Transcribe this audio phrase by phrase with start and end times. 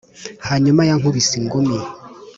[0.47, 1.77] Hanyuma yankubise ingumi